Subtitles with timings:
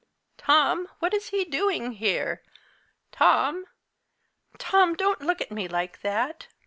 [0.39, 0.89] "Tom!
[0.97, 2.41] what's he doing here?
[3.11, 3.65] Tom!
[4.57, 4.95] Tom!
[4.95, 6.47] don't look at me like that!